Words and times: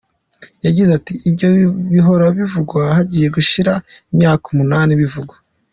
Yagize 0.65 0.91
ati 0.99 1.13
“Ibyo 1.29 1.49
bihora 1.91 2.25
bivugwa, 2.37 2.79
hagiye 2.97 3.27
gushira 3.35 3.73
imyaka 4.13 4.45
umunani 4.53 4.93
bivugwa. 5.03 5.35